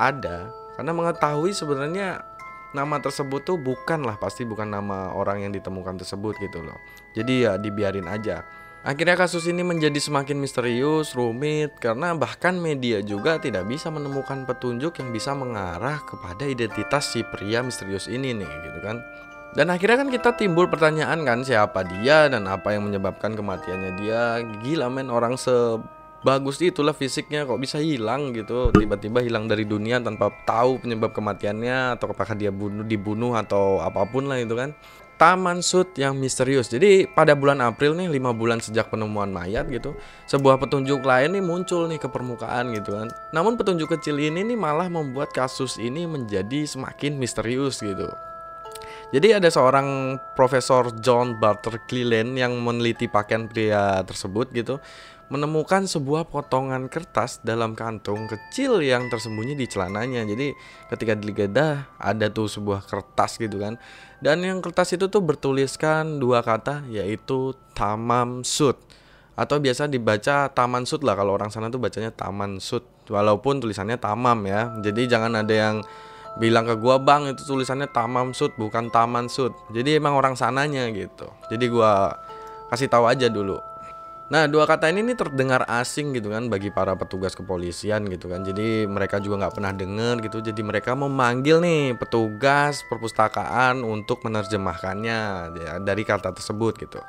ada 0.00 0.48
karena 0.80 0.96
mengetahui 0.96 1.52
sebenarnya 1.52 2.24
nama 2.72 3.02
tersebut 3.02 3.42
tuh 3.42 3.56
bukanlah 3.58 4.16
pasti 4.16 4.46
bukan 4.46 4.70
nama 4.70 5.10
orang 5.14 5.42
yang 5.42 5.52
ditemukan 5.52 5.98
tersebut 5.98 6.38
gitu 6.38 6.62
loh. 6.62 6.78
Jadi 7.12 7.46
ya 7.46 7.58
dibiarin 7.58 8.06
aja. 8.06 8.46
Akhirnya 8.80 9.12
kasus 9.12 9.44
ini 9.44 9.60
menjadi 9.60 10.00
semakin 10.00 10.40
misterius, 10.40 11.12
rumit, 11.12 11.76
karena 11.84 12.16
bahkan 12.16 12.56
media 12.56 13.04
juga 13.04 13.36
tidak 13.36 13.68
bisa 13.68 13.92
menemukan 13.92 14.48
petunjuk 14.48 14.96
yang 15.04 15.12
bisa 15.12 15.36
mengarah 15.36 16.00
kepada 16.08 16.48
identitas 16.48 17.12
si 17.12 17.20
pria 17.20 17.60
misterius 17.60 18.08
ini 18.08 18.32
nih, 18.32 18.48
gitu 18.48 18.80
kan. 18.80 19.04
Dan 19.52 19.68
akhirnya 19.68 20.06
kan 20.06 20.08
kita 20.08 20.30
timbul 20.38 20.64
pertanyaan 20.70 21.26
kan 21.28 21.44
siapa 21.44 21.84
dia 21.84 22.32
dan 22.32 22.48
apa 22.48 22.72
yang 22.72 22.88
menyebabkan 22.88 23.36
kematiannya 23.36 23.92
dia. 24.00 24.40
Gila 24.64 24.88
men 24.88 25.12
orang 25.12 25.36
se 25.36 25.52
bagus 26.20 26.60
itulah 26.60 26.92
fisiknya 26.92 27.48
kok 27.48 27.56
bisa 27.56 27.80
hilang 27.80 28.36
gitu 28.36 28.68
tiba-tiba 28.76 29.24
hilang 29.24 29.48
dari 29.48 29.64
dunia 29.64 29.96
tanpa 30.04 30.28
tahu 30.44 30.80
penyebab 30.84 31.16
kematiannya 31.16 31.96
atau 31.96 32.12
apakah 32.12 32.36
dia 32.36 32.52
bunuh 32.52 32.84
dibunuh 32.84 33.32
atau 33.32 33.80
apa 33.80 34.04
pun 34.04 34.28
lah 34.28 34.36
itu 34.36 34.52
kan 34.52 34.76
Taman 35.20 35.60
Sud 35.60 35.92
yang 36.00 36.16
misterius. 36.16 36.72
Jadi 36.72 37.04
pada 37.04 37.36
bulan 37.36 37.60
April 37.60 37.92
nih, 37.92 38.08
lima 38.08 38.32
bulan 38.32 38.56
sejak 38.56 38.88
penemuan 38.88 39.28
mayat 39.28 39.68
gitu, 39.68 39.92
sebuah 40.24 40.56
petunjuk 40.56 41.04
lain 41.04 41.36
nih 41.36 41.44
muncul 41.44 41.84
nih 41.92 42.00
ke 42.00 42.08
permukaan 42.08 42.72
gitu 42.72 42.96
kan. 42.96 43.12
Namun 43.36 43.60
petunjuk 43.60 43.92
kecil 43.92 44.16
ini 44.16 44.40
nih 44.48 44.56
malah 44.56 44.88
membuat 44.88 45.28
kasus 45.36 45.76
ini 45.76 46.08
menjadi 46.08 46.64
semakin 46.64 47.20
misterius 47.20 47.84
gitu. 47.84 48.08
Jadi 49.12 49.36
ada 49.36 49.52
seorang 49.52 50.16
Profesor 50.32 50.88
John 51.04 51.36
Barter 51.36 51.76
Cleland 51.84 52.40
yang 52.40 52.56
meneliti 52.56 53.04
pakaian 53.04 53.44
pria 53.44 54.00
tersebut 54.08 54.48
gitu 54.56 54.80
menemukan 55.30 55.86
sebuah 55.86 56.26
potongan 56.26 56.90
kertas 56.90 57.38
dalam 57.46 57.78
kantung 57.78 58.26
kecil 58.26 58.82
yang 58.82 59.06
tersembunyi 59.06 59.54
di 59.54 59.70
celananya. 59.70 60.26
Jadi 60.26 60.52
ketika 60.90 61.14
digeledah 61.14 61.86
ada 61.96 62.26
tuh 62.28 62.50
sebuah 62.50 62.82
kertas 62.82 63.38
gitu 63.38 63.62
kan. 63.62 63.78
Dan 64.18 64.42
yang 64.42 64.58
kertas 64.58 64.92
itu 64.92 65.06
tuh 65.06 65.22
bertuliskan 65.22 66.18
dua 66.18 66.42
kata 66.42 66.84
yaitu 66.90 67.54
Tamam 67.72 68.42
Sud 68.42 68.76
atau 69.40 69.56
biasa 69.56 69.88
dibaca 69.88 70.52
Taman 70.52 70.84
Sud 70.84 71.00
lah 71.00 71.16
kalau 71.16 71.32
orang 71.32 71.48
sana 71.48 71.72
tuh 71.72 71.80
bacanya 71.80 72.12
Taman 72.12 72.60
Sud 72.60 72.84
walaupun 73.08 73.62
tulisannya 73.62 73.96
Tamam 73.96 74.44
ya. 74.44 74.74
Jadi 74.84 75.08
jangan 75.08 75.32
ada 75.38 75.54
yang 75.54 75.80
bilang 76.36 76.68
ke 76.68 76.76
gua 76.76 77.00
bang 77.00 77.32
itu 77.32 77.46
tulisannya 77.48 77.88
Tamam 77.88 78.36
Sud 78.36 78.52
bukan 78.60 78.92
Taman 78.92 79.32
Sud. 79.32 79.56
Jadi 79.72 79.96
emang 79.96 80.18
orang 80.18 80.36
sananya 80.36 80.84
gitu. 80.92 81.30
Jadi 81.48 81.72
gua 81.72 82.18
kasih 82.68 82.92
tahu 82.92 83.08
aja 83.08 83.32
dulu. 83.32 83.69
Nah, 84.30 84.46
dua 84.46 84.62
kata 84.62 84.86
ini 84.94 85.02
nih 85.02 85.18
terdengar 85.18 85.66
asing 85.66 86.14
gitu 86.14 86.30
kan 86.30 86.46
bagi 86.46 86.70
para 86.70 86.94
petugas 86.94 87.34
kepolisian 87.34 88.06
gitu 88.06 88.30
kan. 88.30 88.46
Jadi 88.46 88.86
mereka 88.86 89.18
juga 89.18 89.42
nggak 89.42 89.54
pernah 89.58 89.74
dengar 89.74 90.22
gitu. 90.22 90.38
Jadi 90.38 90.62
mereka 90.62 90.94
memanggil 90.94 91.58
nih 91.58 91.98
petugas 91.98 92.86
perpustakaan 92.86 93.82
untuk 93.82 94.22
menerjemahkannya 94.22 95.20
ya, 95.58 95.72
dari 95.82 96.06
kata 96.06 96.30
tersebut 96.30 96.78
gitu. 96.78 97.02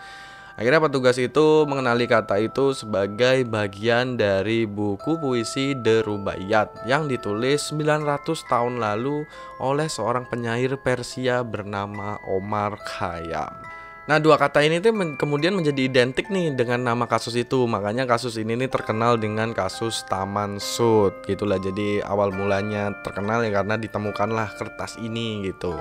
Akhirnya 0.58 0.82
petugas 0.82 1.22
itu 1.22 1.64
mengenali 1.70 2.10
kata 2.10 2.42
itu 2.42 2.74
sebagai 2.74 3.46
bagian 3.46 4.18
dari 4.18 4.66
buku 4.66 5.22
puisi 5.22 5.78
The 5.78 6.02
Rubaiyat 6.02 6.90
yang 6.90 7.06
ditulis 7.06 7.70
900 7.70 8.50
tahun 8.50 8.82
lalu 8.82 9.30
oleh 9.62 9.86
seorang 9.86 10.26
penyair 10.26 10.74
Persia 10.82 11.46
bernama 11.46 12.18
Omar 12.26 12.82
Khayyam. 12.82 13.81
Nah 14.10 14.18
dua 14.18 14.34
kata 14.42 14.66
ini 14.66 14.82
tuh 14.82 14.98
kemudian 15.14 15.54
menjadi 15.54 15.86
identik 15.86 16.34
nih 16.34 16.58
dengan 16.58 16.82
nama 16.82 17.06
kasus 17.06 17.38
itu. 17.38 17.70
Makanya 17.70 18.10
kasus 18.10 18.34
ini 18.42 18.58
nih 18.58 18.70
terkenal 18.70 19.22
dengan 19.22 19.54
kasus 19.54 20.02
Taman 20.10 20.58
Sud. 20.58 21.22
Gitulah 21.30 21.62
jadi 21.62 22.02
awal 22.02 22.34
mulanya 22.34 22.90
terkenal 23.06 23.46
ya 23.46 23.54
karena 23.54 23.78
ditemukanlah 23.78 24.58
kertas 24.58 24.98
ini 24.98 25.46
gitu. 25.46 25.78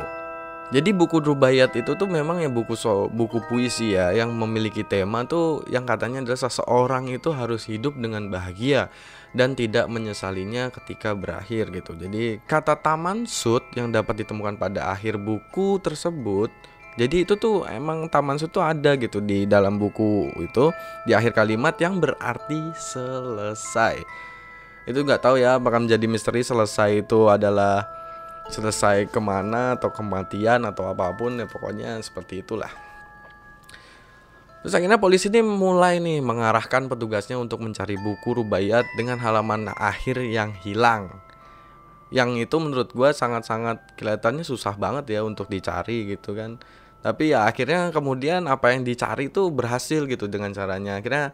Jadi 0.70 0.94
buku 0.94 1.18
Rubaiyat 1.18 1.74
itu 1.74 1.98
tuh 1.98 2.06
memang 2.06 2.38
ya 2.38 2.46
buku 2.46 2.78
so, 2.78 3.10
buku 3.10 3.42
puisi 3.50 3.98
ya 3.98 4.14
yang 4.14 4.30
memiliki 4.30 4.86
tema 4.86 5.26
tuh 5.26 5.66
yang 5.66 5.82
katanya 5.82 6.22
adalah 6.22 6.46
seseorang 6.46 7.10
itu 7.10 7.34
harus 7.34 7.66
hidup 7.66 7.98
dengan 7.98 8.30
bahagia 8.30 8.86
dan 9.34 9.58
tidak 9.58 9.90
menyesalinya 9.90 10.70
ketika 10.70 11.10
berakhir 11.18 11.74
gitu. 11.74 11.98
Jadi 11.98 12.38
kata 12.46 12.78
taman 12.78 13.26
sud 13.26 13.66
yang 13.74 13.90
dapat 13.90 14.22
ditemukan 14.22 14.62
pada 14.62 14.94
akhir 14.94 15.18
buku 15.18 15.82
tersebut 15.82 16.54
jadi 16.98 17.22
itu 17.22 17.38
tuh 17.38 17.62
emang 17.70 18.10
Taman 18.10 18.40
Sud 18.40 18.50
tuh 18.50 18.66
ada 18.66 18.98
gitu 18.98 19.22
di 19.22 19.46
dalam 19.46 19.78
buku 19.78 20.34
itu 20.42 20.74
di 21.06 21.14
akhir 21.14 21.38
kalimat 21.38 21.78
yang 21.78 22.02
berarti 22.02 22.74
selesai. 22.74 24.02
Itu 24.90 25.06
nggak 25.06 25.22
tahu 25.22 25.38
ya 25.38 25.60
apakah 25.60 25.86
menjadi 25.86 26.06
misteri 26.10 26.42
selesai 26.42 27.06
itu 27.06 27.30
adalah 27.30 27.86
selesai 28.50 29.06
ke 29.06 29.20
mana 29.22 29.78
atau 29.78 29.94
kematian 29.94 30.66
atau 30.66 30.90
apa 30.90 31.14
pun 31.14 31.38
ya 31.38 31.46
pokoknya 31.46 32.02
seperti 32.02 32.42
itulah. 32.42 32.72
Terus 34.60 34.76
akhirnya 34.76 35.00
polisi 35.00 35.32
ini 35.32 35.40
mulai 35.40 36.02
nih 36.02 36.20
mengarahkan 36.20 36.90
petugasnya 36.90 37.40
untuk 37.40 37.64
mencari 37.64 37.96
buku 37.96 38.44
Rubaiyat 38.44 38.84
dengan 38.98 39.16
halaman 39.22 39.72
akhir 39.72 40.20
yang 40.20 40.52
hilang. 40.52 41.08
Yang 42.10 42.50
itu 42.50 42.56
menurut 42.58 42.90
gue 42.90 43.10
sangat-sangat 43.14 43.94
kelihatannya 43.94 44.42
susah 44.42 44.74
banget 44.74 45.14
ya 45.14 45.20
untuk 45.22 45.46
dicari 45.46 46.10
gitu 46.10 46.34
kan. 46.34 46.58
Tapi 47.00 47.32
ya 47.32 47.48
akhirnya 47.48 47.94
kemudian 47.94 48.44
apa 48.50 48.76
yang 48.76 48.84
dicari 48.84 49.32
itu 49.32 49.48
berhasil 49.48 50.04
gitu 50.04 50.26
dengan 50.26 50.50
caranya. 50.52 50.98
Akhirnya 50.98 51.32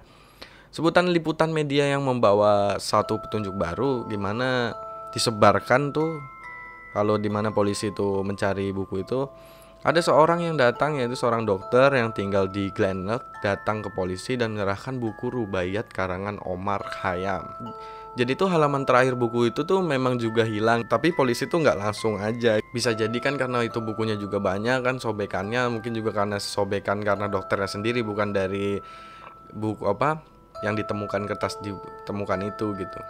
sebutan 0.71 1.09
liputan 1.11 1.51
media 1.51 1.89
yang 1.89 2.05
membawa 2.05 2.77
satu 2.77 3.19
petunjuk 3.25 3.57
baru 3.57 4.05
gimana 4.07 4.77
disebarkan 5.17 5.97
tuh 5.97 6.21
kalau 6.93 7.17
di 7.17 7.33
mana 7.33 7.53
polisi 7.53 7.89
itu 7.93 8.21
mencari 8.21 8.73
buku 8.73 9.01
itu 9.01 9.25
ada 9.87 10.03
seorang 10.03 10.43
yang 10.43 10.59
datang 10.59 10.99
yaitu 10.99 11.15
seorang 11.15 11.47
dokter 11.47 11.87
yang 11.95 12.11
tinggal 12.11 12.51
di 12.51 12.75
Glenelg 12.75 13.23
datang 13.39 13.87
ke 13.87 13.89
polisi 13.95 14.35
dan 14.35 14.59
menyerahkan 14.59 14.99
buku 14.99 15.31
Rubaiyat 15.31 15.95
karangan 15.95 16.43
Omar 16.43 16.83
Khayyam 16.83 17.47
jadi 18.17 18.33
tuh 18.33 18.49
halaman 18.49 18.89
terakhir 18.89 19.13
buku 19.13 19.53
itu 19.53 19.69
tuh 19.69 19.85
memang 19.85 20.17
juga 20.17 20.41
hilang, 20.41 20.89
tapi 20.89 21.13
polisi 21.13 21.45
tuh 21.45 21.61
nggak 21.61 21.77
langsung 21.77 22.17
aja. 22.17 22.57
Bisa 22.73 22.97
jadi 22.97 23.13
kan 23.21 23.37
karena 23.37 23.61
itu 23.61 23.85
bukunya 23.85 24.17
juga 24.17 24.41
banyak 24.41 24.81
kan 24.81 24.97
sobekannya, 24.97 25.69
mungkin 25.69 25.93
juga 25.93 26.17
karena 26.17 26.41
sobekan 26.41 27.05
karena 27.05 27.29
dokternya 27.29 27.69
sendiri 27.69 28.01
bukan 28.01 28.33
dari 28.33 28.81
buku 29.53 29.85
apa 29.85 30.25
yang 30.65 30.73
ditemukan 30.81 31.29
kertas 31.29 31.61
ditemukan 31.61 32.41
itu 32.49 32.73
gitu. 32.81 33.01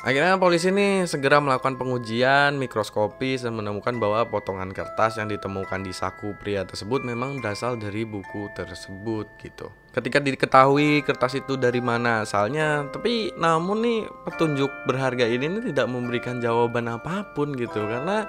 Akhirnya 0.00 0.40
polisi 0.40 0.72
ini 0.72 1.04
segera 1.04 1.44
melakukan 1.44 1.76
pengujian 1.76 2.56
mikroskopis 2.56 3.44
dan 3.44 3.52
menemukan 3.52 4.00
bahwa 4.00 4.24
potongan 4.32 4.72
kertas 4.72 5.20
yang 5.20 5.28
ditemukan 5.28 5.84
di 5.84 5.92
saku 5.92 6.32
pria 6.40 6.64
tersebut 6.64 7.04
memang 7.04 7.36
berasal 7.44 7.76
dari 7.76 8.08
buku 8.08 8.48
tersebut 8.56 9.28
gitu. 9.44 9.68
Ketika 9.92 10.16
diketahui 10.24 11.04
kertas 11.04 11.36
itu 11.36 11.60
dari 11.60 11.84
mana 11.84 12.24
asalnya, 12.24 12.88
tapi 12.88 13.36
namun 13.36 13.84
nih 13.84 14.00
petunjuk 14.24 14.72
berharga 14.88 15.28
ini, 15.28 15.52
ini 15.52 15.60
tidak 15.68 15.92
memberikan 15.92 16.40
jawaban 16.40 16.88
apa 16.88 17.36
pun 17.36 17.52
gitu 17.52 17.84
karena 17.84 18.24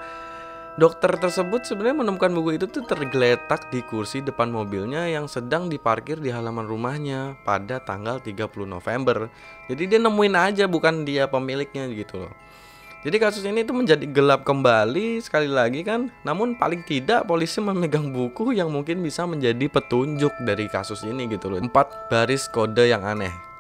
Dokter 0.80 1.12
tersebut 1.20 1.68
sebenarnya 1.68 2.08
menemukan 2.08 2.32
buku 2.32 2.56
itu 2.56 2.64
tuh 2.64 2.88
tergeletak 2.88 3.68
di 3.76 3.84
kursi 3.84 4.24
depan 4.24 4.48
mobilnya 4.48 5.04
yang 5.04 5.28
sedang 5.28 5.68
diparkir 5.68 6.24
di 6.24 6.32
halaman 6.32 6.64
rumahnya 6.64 7.36
pada 7.44 7.84
tanggal 7.84 8.24
30 8.24 8.48
November. 8.64 9.28
Jadi 9.68 9.84
dia 9.92 10.00
nemuin 10.00 10.36
aja 10.40 10.72
bukan 10.72 11.04
dia 11.04 11.28
pemiliknya 11.28 11.92
gitu 11.92 12.24
loh. 12.24 12.32
Jadi 13.04 13.18
kasus 13.20 13.44
ini 13.44 13.68
tuh 13.68 13.84
menjadi 13.84 14.06
gelap 14.08 14.48
kembali 14.48 15.20
sekali 15.20 15.52
lagi 15.52 15.84
kan. 15.84 16.08
Namun 16.24 16.56
paling 16.56 16.88
tidak 16.88 17.28
polisi 17.28 17.60
memegang 17.60 18.14
buku 18.16 18.56
yang 18.56 18.72
mungkin 18.72 19.04
bisa 19.04 19.28
menjadi 19.28 19.68
petunjuk 19.68 20.32
dari 20.48 20.72
kasus 20.72 21.04
ini 21.04 21.28
gitu 21.28 21.52
loh. 21.52 21.60
Empat 21.60 22.08
baris 22.08 22.48
kode 22.48 22.88
yang 22.88 23.04
aneh. 23.04 23.51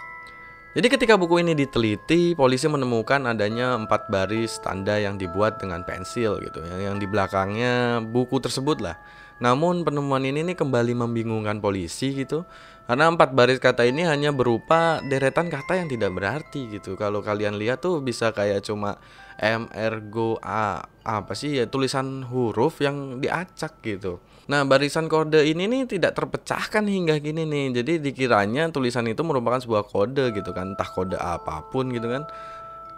Jadi 0.71 0.87
ketika 0.87 1.19
buku 1.19 1.43
ini 1.43 1.51
diteliti, 1.51 2.31
polisi 2.31 2.63
menemukan 2.71 3.27
adanya 3.27 3.75
empat 3.75 4.07
baris 4.07 4.55
tanda 4.63 4.95
yang 4.95 5.19
dibuat 5.19 5.59
dengan 5.59 5.83
pensil 5.83 6.39
gitu 6.39 6.63
ya, 6.63 6.87
yang 6.87 6.95
di 6.95 7.03
belakangnya 7.11 7.99
buku 7.99 8.39
tersebut 8.39 8.79
lah. 8.79 8.95
Namun 9.43 9.83
penemuan 9.83 10.23
ini 10.23 10.47
nih 10.47 10.55
kembali 10.55 10.95
membingungkan 10.95 11.59
polisi 11.59 12.15
gitu, 12.15 12.47
karena 12.87 13.11
empat 13.11 13.35
baris 13.35 13.59
kata 13.59 13.83
ini 13.83 14.07
hanya 14.07 14.31
berupa 14.31 15.03
deretan 15.03 15.51
kata 15.51 15.75
yang 15.75 15.91
tidak 15.91 16.15
berarti 16.15 16.71
gitu. 16.71 16.95
Kalau 16.95 17.19
kalian 17.19 17.59
lihat 17.59 17.83
tuh 17.83 17.99
bisa 17.99 18.31
kayak 18.31 18.63
cuma 18.63 18.95
M, 19.43 19.67
R, 19.75 19.99
G, 20.07 20.39
A, 20.39 20.87
apa 21.03 21.35
sih 21.35 21.59
ya 21.59 21.67
tulisan 21.67 22.23
huruf 22.31 22.79
yang 22.79 23.19
diacak 23.19 23.75
gitu. 23.83 24.23
Nah, 24.49 24.65
barisan 24.65 25.05
kode 25.05 25.45
ini 25.45 25.69
nih 25.69 25.85
tidak 25.85 26.17
terpecahkan 26.17 26.87
hingga 26.89 27.21
kini 27.21 27.45
nih. 27.45 27.65
Jadi 27.81 28.01
dikiranya 28.01 28.73
tulisan 28.73 29.05
itu 29.05 29.21
merupakan 29.21 29.61
sebuah 29.61 29.85
kode 29.85 30.33
gitu 30.33 30.49
kan, 30.55 30.73
entah 30.73 30.89
kode 30.89 31.17
apa 31.19 31.69
pun 31.69 31.93
gitu 31.93 32.09
kan. 32.09 32.25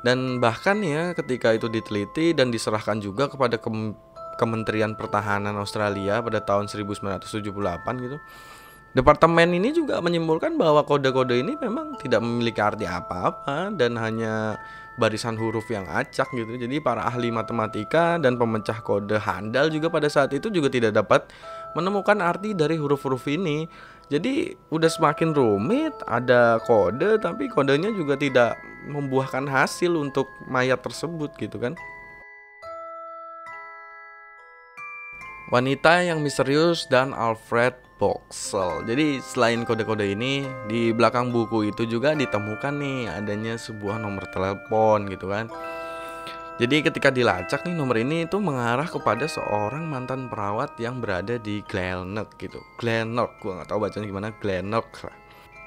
Dan 0.03 0.43
bahkan 0.43 0.83
ya 0.83 1.15
ketika 1.15 1.55
itu 1.55 1.71
diteliti 1.71 2.35
dan 2.35 2.51
diserahkan 2.51 2.99
juga 2.99 3.31
kepada 3.31 3.55
ke 3.59 3.69
Kementerian 4.33 4.97
Pertahanan 4.97 5.55
Australia 5.55 6.19
pada 6.19 6.41
tahun 6.41 6.67
1978 6.67 8.03
gitu. 8.03 8.17
Departemen 8.93 9.57
ini 9.57 9.73
juga 9.73 9.97
menyimpulkan 10.05 10.53
bahwa 10.53 10.85
kode-kode 10.85 11.41
ini 11.41 11.57
memang 11.57 11.97
tidak 11.97 12.21
memiliki 12.21 12.61
arti 12.61 12.85
apa-apa 12.85 13.73
dan 13.73 13.97
hanya 13.97 14.61
barisan 14.97 15.33
huruf 15.39 15.65
yang 15.73 15.89
acak 15.89 16.29
gitu. 16.33 16.53
Jadi 16.53 16.77
para 16.77 17.05
ahli 17.05 17.33
matematika 17.33 18.21
dan 18.21 18.37
pemecah 18.37 18.79
kode 18.85 19.17
handal 19.17 19.73
juga 19.73 19.89
pada 19.89 20.05
saat 20.09 20.29
itu 20.33 20.53
juga 20.53 20.69
tidak 20.69 20.93
dapat 20.93 21.29
menemukan 21.73 22.21
arti 22.21 22.53
dari 22.53 22.77
huruf-huruf 22.77 23.25
ini. 23.29 23.65
Jadi 24.11 24.53
udah 24.69 24.89
semakin 24.91 25.33
rumit, 25.33 25.95
ada 26.05 26.61
kode 26.67 27.17
tapi 27.17 27.49
kodenya 27.49 27.89
juga 27.89 28.13
tidak 28.19 28.59
membuahkan 28.85 29.47
hasil 29.47 29.95
untuk 29.95 30.27
mayat 30.45 30.83
tersebut 30.83 31.33
gitu 31.39 31.57
kan. 31.57 31.73
Wanita 35.51 35.99
yang 35.99 36.23
misterius 36.23 36.87
dan 36.87 37.11
Alfred 37.11 37.75
Boxel. 37.99 38.87
Jadi 38.87 39.19
selain 39.19 39.67
kode-kode 39.67 40.07
ini 40.07 40.47
di 40.71 40.95
belakang 40.95 41.35
buku 41.35 41.67
itu 41.67 41.83
juga 41.83 42.15
ditemukan 42.15 42.73
nih 42.79 43.11
adanya 43.11 43.59
sebuah 43.59 43.99
nomor 43.99 44.23
telepon 44.31 45.03
gitu 45.11 45.27
kan. 45.27 45.51
Jadi 46.63 46.85
ketika 46.85 47.11
dilacak 47.11 47.67
nih 47.67 47.75
nomor 47.75 47.99
ini 47.99 48.23
itu 48.23 48.39
mengarah 48.39 48.87
kepada 48.87 49.27
seorang 49.27 49.83
mantan 49.83 50.31
perawat 50.31 50.79
yang 50.79 51.03
berada 51.03 51.35
di 51.35 51.59
Glenelg 51.67 52.31
gitu. 52.39 52.63
Glenelg, 52.79 53.35
gua 53.43 53.59
nggak 53.59 53.69
tahu 53.73 53.79
bacanya 53.83 54.07
gimana 54.07 54.29
Glenelg. 54.39 54.87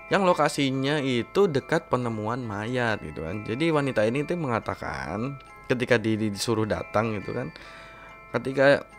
Yang 0.08 0.22
lokasinya 0.24 1.02
itu 1.04 1.50
dekat 1.50 1.92
penemuan 1.92 2.40
mayat 2.40 3.02
gitu 3.04 3.28
kan. 3.28 3.44
Jadi 3.44 3.74
wanita 3.74 4.08
ini 4.08 4.24
tuh 4.24 4.40
mengatakan 4.40 5.36
ketika 5.68 6.00
di, 6.00 6.16
disuruh 6.16 6.64
datang 6.64 7.18
gitu 7.18 7.34
kan. 7.36 7.52
Ketika 8.30 8.95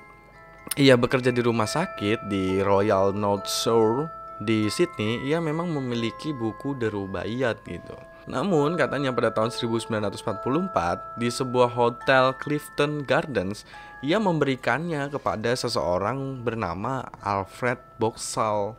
ia 0.75 0.99
bekerja 0.99 1.31
di 1.31 1.39
rumah 1.39 1.69
sakit 1.69 2.27
di 2.27 2.59
Royal 2.59 3.15
North 3.15 3.47
Shore 3.47 4.11
di 4.43 4.67
Sydney, 4.67 5.23
ia 5.23 5.39
memang 5.39 5.71
memiliki 5.71 6.35
buku 6.35 6.75
The 6.77 6.91
Rubaiyat 6.91 7.63
gitu. 7.63 7.95
Namun 8.27 8.75
katanya 8.75 9.15
pada 9.15 9.31
tahun 9.31 9.55
1944 9.55 11.15
di 11.15 11.29
sebuah 11.31 11.71
hotel 11.71 12.35
Clifton 12.35 13.07
Gardens 13.07 13.63
ia 14.03 14.19
memberikannya 14.19 15.07
kepada 15.07 15.55
seseorang 15.55 16.43
bernama 16.43 17.07
Alfred 17.23 17.79
Boxall 17.97 18.75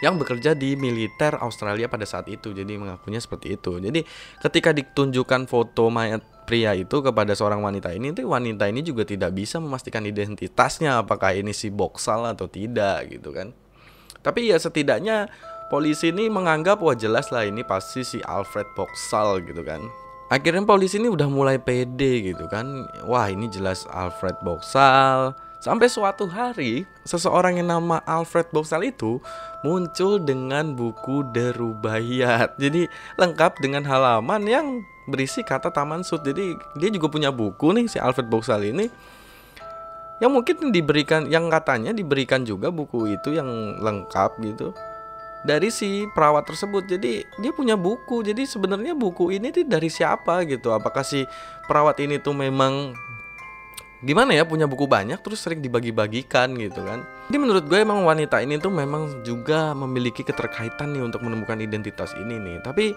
yang 0.00 0.16
bekerja 0.16 0.56
di 0.56 0.74
militer 0.80 1.36
Australia 1.36 1.86
pada 1.86 2.08
saat 2.08 2.26
itu. 2.32 2.56
Jadi 2.56 2.80
mengakunya 2.80 3.20
seperti 3.20 3.60
itu. 3.60 3.76
Jadi 3.76 4.00
ketika 4.40 4.72
ditunjukkan 4.72 5.44
foto 5.44 5.92
mayat 5.92 6.24
pria 6.50 6.74
itu 6.74 6.98
kepada 6.98 7.30
seorang 7.30 7.62
wanita 7.62 7.94
ini, 7.94 8.10
itu 8.10 8.26
wanita 8.26 8.66
ini 8.66 8.82
juga 8.82 9.06
tidak 9.06 9.30
bisa 9.38 9.62
memastikan 9.62 10.02
identitasnya 10.02 10.98
apakah 10.98 11.30
ini 11.30 11.54
si 11.54 11.70
Boxall 11.70 12.26
atau 12.34 12.50
tidak 12.50 13.06
gitu 13.06 13.30
kan. 13.30 13.54
Tapi 14.18 14.50
ya 14.50 14.58
setidaknya 14.58 15.30
polisi 15.70 16.10
ini 16.10 16.26
menganggap 16.26 16.82
wah 16.82 16.98
jelas 16.98 17.30
lah 17.30 17.46
ini 17.46 17.62
pasti 17.62 18.02
si 18.02 18.18
Alfred 18.26 18.66
Boxall 18.74 19.46
gitu 19.46 19.62
kan. 19.62 19.78
Akhirnya 20.34 20.66
polisi 20.66 20.98
ini 20.98 21.06
udah 21.06 21.30
mulai 21.30 21.62
pede 21.62 22.34
gitu 22.34 22.50
kan. 22.50 22.66
Wah 23.06 23.30
ini 23.30 23.46
jelas 23.46 23.86
Alfred 23.94 24.34
Boxall 24.42 25.38
sampai 25.60 25.92
suatu 25.92 26.24
hari 26.24 26.88
seseorang 27.04 27.60
yang 27.60 27.68
nama 27.68 28.00
Alfred 28.08 28.48
Boxall 28.50 28.88
itu 28.90 29.20
muncul 29.60 30.16
dengan 30.16 30.72
buku 30.72 31.20
Derubayat 31.36 32.56
jadi 32.56 32.88
lengkap 33.20 33.60
dengan 33.60 33.84
halaman 33.84 34.42
yang 34.48 34.66
berisi 35.10 35.42
kata 35.42 35.74
Taman 35.74 36.06
Sud 36.06 36.22
jadi 36.22 36.54
dia 36.78 36.90
juga 36.94 37.10
punya 37.10 37.34
buku 37.34 37.74
nih 37.74 37.90
si 37.90 37.98
Alfred 37.98 38.30
Boxall 38.30 38.70
ini 38.70 38.86
yang 40.22 40.30
mungkin 40.30 40.70
diberikan 40.70 41.26
yang 41.26 41.50
katanya 41.50 41.90
diberikan 41.90 42.46
juga 42.46 42.70
buku 42.70 43.10
itu 43.18 43.34
yang 43.34 43.80
lengkap 43.82 44.38
gitu 44.44 44.70
dari 45.40 45.72
si 45.72 46.04
perawat 46.12 46.44
tersebut. 46.44 46.84
Jadi 46.84 47.24
dia 47.40 47.52
punya 47.52 47.74
buku. 47.76 48.20
Jadi 48.20 48.44
sebenarnya 48.44 48.92
buku 48.92 49.32
ini 49.32 49.48
tuh 49.52 49.64
dari 49.64 49.88
siapa 49.88 50.44
gitu? 50.44 50.72
Apakah 50.76 51.04
si 51.04 51.24
perawat 51.64 51.96
ini 52.04 52.20
tuh 52.20 52.36
memang 52.36 52.92
gimana 54.00 54.32
ya 54.32 54.48
punya 54.48 54.64
buku 54.64 54.88
banyak 54.88 55.20
terus 55.20 55.44
sering 55.44 55.60
dibagi-bagikan 55.60 56.56
gitu 56.56 56.80
kan. 56.84 57.04
Jadi 57.28 57.36
menurut 57.36 57.64
gue 57.68 57.78
emang 57.80 58.04
wanita 58.04 58.40
ini 58.40 58.56
tuh 58.56 58.72
memang 58.72 59.24
juga 59.24 59.76
memiliki 59.76 60.24
keterkaitan 60.24 60.96
nih 60.96 61.04
untuk 61.04 61.20
menemukan 61.20 61.60
identitas 61.60 62.16
ini 62.16 62.40
nih. 62.40 62.64
Tapi 62.64 62.96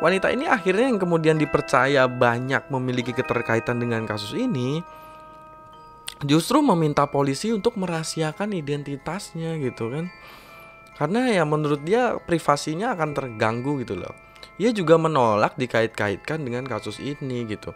wanita 0.00 0.32
ini 0.32 0.48
akhirnya 0.48 0.88
yang 0.88 1.00
kemudian 1.00 1.36
dipercaya 1.36 2.08
banyak 2.08 2.68
memiliki 2.72 3.12
keterkaitan 3.12 3.78
dengan 3.78 4.08
kasus 4.08 4.32
ini 4.34 4.80
justru 6.24 6.60
meminta 6.60 7.08
polisi 7.08 7.52
untuk 7.52 7.76
merahasiakan 7.80 8.52
identitasnya 8.56 9.56
gitu 9.60 9.92
kan. 9.92 10.08
Karena 11.00 11.32
ya 11.32 11.48
menurut 11.48 11.80
dia 11.80 12.20
privasinya 12.20 12.92
akan 12.92 13.16
terganggu 13.16 13.80
gitu 13.80 13.96
loh. 13.96 14.12
Ia 14.60 14.68
juga 14.76 15.00
menolak 15.00 15.56
dikait-kaitkan 15.56 16.44
dengan 16.44 16.68
kasus 16.68 17.00
ini 17.00 17.48
gitu. 17.48 17.72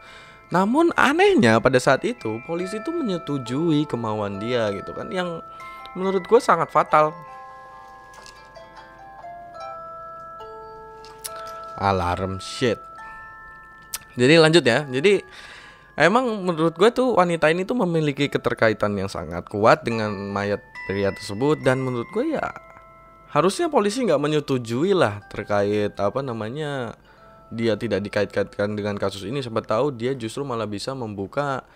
Namun 0.53 0.93
anehnya 0.93 1.57
pada 1.57 1.81
saat 1.81 2.05
itu 2.05 2.45
polisi 2.45 2.77
itu 2.77 2.93
menyetujui 2.93 3.89
kemauan 3.89 4.37
dia 4.37 4.69
gitu 4.77 4.93
kan 4.93 5.09
yang 5.09 5.41
menurut 5.97 6.21
gue 6.29 6.41
sangat 6.41 6.69
fatal. 6.69 7.17
Alarm 11.79 12.39
shit. 12.39 12.79
Jadi 14.15 14.35
lanjut 14.39 14.63
ya. 14.63 14.87
Jadi 14.87 15.23
emang 15.99 16.27
menurut 16.43 16.75
gue 16.75 16.91
tuh 16.91 17.15
wanita 17.15 17.51
ini 17.51 17.63
tuh 17.63 17.79
memiliki 17.79 18.27
keterkaitan 18.27 18.95
yang 18.99 19.11
sangat 19.11 19.47
kuat 19.47 19.87
dengan 19.87 20.11
mayat 20.11 20.63
pria 20.91 21.15
tersebut 21.15 21.63
dan 21.63 21.81
menurut 21.81 22.07
gue 22.13 22.37
ya 22.37 22.45
harusnya 23.35 23.67
polisi 23.67 24.07
nggak 24.07 24.21
menyetujui 24.21 24.95
lah 24.95 25.25
terkait 25.27 25.97
apa 25.99 26.21
namanya 26.23 26.95
dia 27.51 27.75
tidak 27.75 28.03
dikait-kaitkan 28.07 28.79
dengan 28.79 28.95
kasus 28.99 29.27
ini 29.27 29.43
siapa 29.43 29.63
tahu 29.63 29.95
dia 29.95 30.15
justru 30.15 30.47
malah 30.47 30.71
bisa 30.71 30.95
membuka 30.95 31.67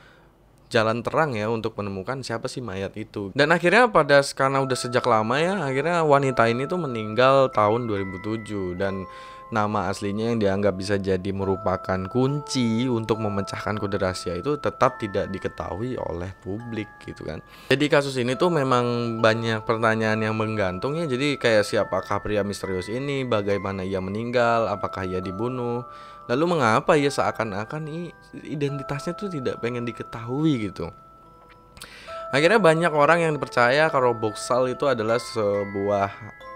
jalan 0.69 1.01
terang 1.01 1.33
ya 1.33 1.49
untuk 1.49 1.75
menemukan 1.81 2.21
siapa 2.21 2.45
sih 2.45 2.61
mayat 2.61 2.93
itu. 3.01 3.33
Dan 3.33 3.49
akhirnya 3.57 3.89
pada 3.89 4.21
karena 4.37 4.61
udah 4.61 4.77
sejak 4.77 5.01
lama 5.09 5.41
ya, 5.41 5.65
akhirnya 5.65 6.05
wanita 6.05 6.45
ini 6.45 6.69
tuh 6.69 6.77
meninggal 6.77 7.49
tahun 7.57 7.89
2007 7.89 8.77
dan 8.77 9.09
nama 9.49 9.89
aslinya 9.89 10.33
yang 10.33 10.39
dianggap 10.39 10.77
bisa 10.77 11.01
jadi 11.01 11.31
merupakan 11.33 11.97
kunci 12.13 12.85
untuk 12.85 13.21
memecahkan 13.25 13.81
kode 13.81 13.97
rahasia 13.97 14.37
itu 14.37 14.61
tetap 14.61 15.01
tidak 15.01 15.33
diketahui 15.33 15.97
oleh 15.97 16.33
publik 16.45 16.89
gitu 17.05 17.25
kan. 17.25 17.41
Jadi 17.73 17.85
kasus 17.89 18.17
ini 18.21 18.37
tuh 18.37 18.53
memang 18.53 19.19
banyak 19.25 19.65
pertanyaan 19.65 20.21
yang 20.21 20.37
menggantung 20.37 21.01
ya. 21.01 21.09
Jadi 21.09 21.41
kayak 21.41 21.65
siapakah 21.65 22.21
pria 22.21 22.45
misterius 22.45 22.93
ini, 22.93 23.25
bagaimana 23.25 23.81
ia 23.85 24.05
meninggal, 24.05 24.69
apakah 24.69 25.09
ia 25.09 25.25
dibunuh, 25.25 25.89
lalu 26.29 26.45
mengapa 26.45 27.01
ia 27.01 27.09
seakan-akan 27.09 28.13
identitasnya 28.45 29.17
tuh 29.17 29.33
tidak 29.33 29.65
pengen 29.65 29.89
diketahui 29.89 30.69
gitu. 30.69 30.93
Akhirnya 32.29 32.61
banyak 32.61 32.93
orang 32.93 33.25
yang 33.25 33.33
dipercaya 33.41 33.89
kalau 33.89 34.13
Boxall 34.13 34.77
itu 34.77 34.85
adalah 34.85 35.17
sebuah 35.17 36.13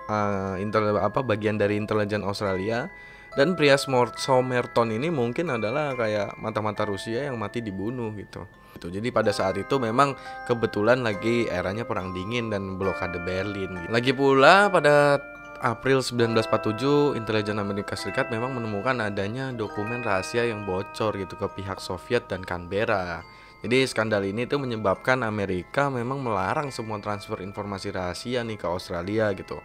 uh, 0.08 0.56
intel 0.58 0.98
apa 0.98 1.20
bagian 1.22 1.58
dari 1.58 1.78
intelijen 1.78 2.22
Australia 2.26 2.88
dan 3.32 3.56
pria 3.56 3.80
Somerton 3.80 4.92
ini 4.92 5.08
mungkin 5.08 5.48
adalah 5.56 5.96
kayak 5.96 6.36
mata-mata 6.36 6.84
Rusia 6.84 7.28
yang 7.28 7.40
mati 7.40 7.64
dibunuh 7.64 8.12
gitu. 8.12 8.44
Gitu. 8.76 8.98
Jadi 8.98 9.08
pada 9.14 9.32
saat 9.32 9.56
itu 9.56 9.78
memang 9.80 10.12
kebetulan 10.44 11.00
lagi 11.00 11.48
eranya 11.48 11.88
perang 11.88 12.12
dingin 12.12 12.52
dan 12.52 12.76
blokade 12.76 13.20
Berlin. 13.24 13.72
Gitu. 13.78 13.88
Lagi 13.88 14.12
pula 14.12 14.68
pada 14.68 15.22
April 15.62 16.02
1947, 16.02 17.14
intelijen 17.14 17.62
Amerika 17.62 17.94
Serikat 17.94 18.28
memang 18.34 18.58
menemukan 18.58 18.98
adanya 18.98 19.54
dokumen 19.54 20.02
rahasia 20.02 20.42
yang 20.42 20.66
bocor 20.66 21.14
gitu 21.14 21.38
ke 21.38 21.46
pihak 21.54 21.78
Soviet 21.78 22.26
dan 22.26 22.42
Canberra. 22.42 23.22
Jadi 23.62 23.86
skandal 23.86 24.26
ini 24.26 24.42
tuh 24.50 24.58
menyebabkan 24.58 25.22
Amerika 25.22 25.86
memang 25.86 26.18
melarang 26.18 26.74
semua 26.74 26.98
transfer 26.98 27.38
informasi 27.38 27.94
rahasia 27.94 28.42
nih 28.42 28.58
ke 28.58 28.66
Australia 28.66 29.30
gitu. 29.38 29.62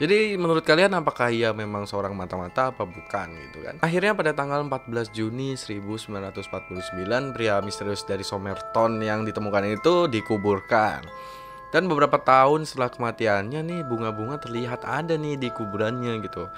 Jadi 0.00 0.32
menurut 0.40 0.64
kalian 0.64 0.96
apakah 0.96 1.28
ia 1.28 1.52
memang 1.52 1.84
seorang 1.84 2.16
mata-mata 2.16 2.72
apa 2.72 2.88
bukan 2.88 3.28
gitu 3.36 3.64
kan? 3.64 3.76
Akhirnya 3.84 4.16
pada 4.16 4.32
tanggal 4.32 4.64
14 4.64 5.12
Juni 5.12 5.56
1949 5.60 7.36
pria 7.36 7.60
misterius 7.60 8.08
dari 8.08 8.24
Somerton 8.24 9.04
yang 9.04 9.28
ditemukan 9.28 9.76
itu 9.76 10.08
dikuburkan. 10.08 11.04
Dan 11.68 11.84
beberapa 11.84 12.16
tahun 12.16 12.64
setelah 12.64 12.88
kematiannya 12.88 13.60
nih 13.60 13.80
bunga-bunga 13.84 14.40
terlihat 14.40 14.88
ada 14.88 15.20
nih 15.20 15.36
di 15.36 15.48
kuburannya 15.52 16.24
gitu. 16.24 16.48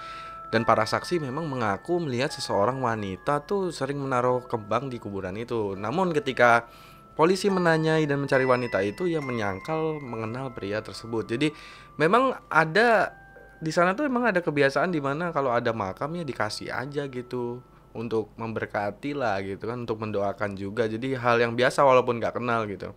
Dan 0.52 0.68
para 0.68 0.84
saksi 0.84 1.16
memang 1.16 1.48
mengaku 1.48 1.96
melihat 1.96 2.28
seseorang 2.28 2.84
wanita 2.84 3.40
tuh 3.48 3.72
sering 3.72 3.96
menaruh 3.96 4.44
kembang 4.44 4.92
di 4.92 5.00
kuburan 5.00 5.32
itu. 5.40 5.72
Namun 5.80 6.12
ketika 6.12 6.68
polisi 7.16 7.48
menanyai 7.48 8.04
dan 8.04 8.20
mencari 8.20 8.44
wanita 8.44 8.84
itu 8.84 9.08
ia 9.08 9.24
menyangkal 9.24 9.96
mengenal 10.04 10.52
pria 10.52 10.84
tersebut. 10.84 11.24
Jadi 11.24 11.48
memang 11.96 12.36
ada 12.52 13.16
di 13.62 13.72
sana 13.72 13.96
tuh 13.96 14.04
emang 14.04 14.28
ada 14.28 14.44
kebiasaan 14.44 14.92
di 14.92 15.00
mana 15.00 15.32
kalau 15.32 15.54
ada 15.54 15.72
makam 15.72 16.12
ya 16.18 16.24
dikasih 16.26 16.68
aja 16.68 17.06
gitu 17.08 17.62
untuk 17.92 18.32
memberkati 18.34 19.12
lah 19.14 19.38
gitu 19.44 19.68
kan 19.68 19.84
untuk 19.84 20.00
mendoakan 20.00 20.56
juga 20.58 20.88
jadi 20.88 21.14
hal 21.20 21.38
yang 21.38 21.52
biasa 21.54 21.84
walaupun 21.84 22.18
nggak 22.18 22.40
kenal 22.40 22.64
gitu 22.66 22.90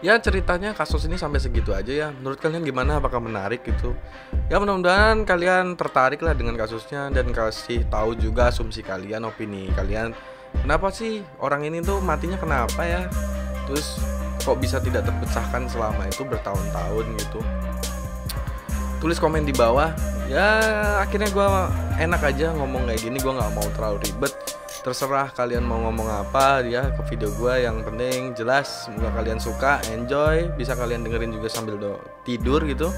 ya 0.00 0.16
ceritanya 0.16 0.72
kasus 0.72 1.04
ini 1.04 1.20
sampai 1.20 1.40
segitu 1.40 1.76
aja 1.76 1.92
ya. 1.92 2.08
Menurut 2.12 2.40
kalian 2.40 2.64
gimana? 2.64 3.00
Apakah 3.00 3.20
menarik 3.20 3.64
gitu? 3.64 3.92
Ya 4.48 4.56
mudah-mudahan 4.56 5.24
kalian 5.28 5.76
tertarik 5.76 6.20
lah 6.24 6.32
dengan 6.32 6.56
kasusnya 6.56 7.12
dan 7.12 7.30
kasih 7.30 7.84
tahu 7.88 8.16
juga 8.16 8.48
asumsi 8.48 8.80
kalian 8.80 9.28
opini 9.28 9.68
kalian. 9.76 10.16
Kenapa 10.64 10.90
sih 10.90 11.22
orang 11.38 11.62
ini 11.68 11.78
tuh 11.84 12.02
matinya 12.02 12.40
kenapa 12.40 12.82
ya? 12.82 13.06
Terus 13.68 14.00
kok 14.42 14.58
bisa 14.58 14.82
tidak 14.82 15.06
terpecahkan 15.06 15.68
selama 15.70 16.08
itu 16.08 16.26
bertahun-tahun 16.26 17.06
gitu? 17.20 17.40
Tulis 18.98 19.20
komen 19.20 19.46
di 19.46 19.54
bawah. 19.54 19.94
Ya 20.26 20.62
akhirnya 21.02 21.30
gue 21.30 21.48
enak 21.98 22.22
aja 22.22 22.54
ngomong 22.54 22.86
kayak 22.86 23.02
gini 23.02 23.18
gue 23.18 23.32
nggak 23.34 23.50
mau 23.50 23.66
terlalu 23.74 23.98
ribet 24.06 24.30
terserah 24.80 25.28
kalian 25.32 25.64
mau 25.64 25.76
ngomong 25.88 26.08
apa 26.08 26.64
ya 26.64 26.88
ke 26.96 27.02
video 27.12 27.28
gue 27.36 27.68
yang 27.68 27.84
penting 27.84 28.32
jelas 28.32 28.88
semoga 28.88 29.12
kalian 29.20 29.40
suka 29.40 29.80
enjoy. 29.92 30.48
Bisa 30.56 30.72
kalian 30.72 31.04
dengerin 31.04 31.36
juga 31.36 31.48
sambil 31.52 31.76
do 31.76 32.00
tidur 32.24 32.64
gitu. 32.64 32.88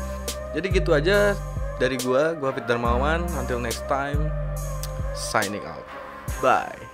Jadi 0.54 0.66
gitu 0.70 0.94
aja 0.94 1.34
dari 1.82 1.98
gue 1.98 2.22
gue 2.38 2.50
Fit 2.54 2.66
Darmawan 2.68 3.26
until 3.40 3.58
next 3.58 3.82
time 3.90 4.30
signing 5.16 5.64
out. 5.66 5.84
Bye 6.38 6.91